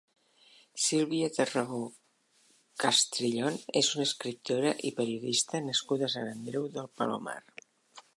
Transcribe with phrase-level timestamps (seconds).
[0.83, 1.81] Sílvia Tarragó
[2.83, 7.39] Castrillón és una escriptora i periodista nascuda a Sant Andreu de Palomar.